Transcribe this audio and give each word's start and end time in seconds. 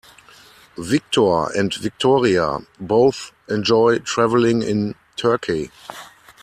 Victor 0.79 1.55
and 1.55 1.71
Victoria 1.75 2.57
both 2.79 3.33
enjoy 3.47 3.99
traveling 3.99 4.63
in 4.63 4.95
Turkey. 5.15 5.69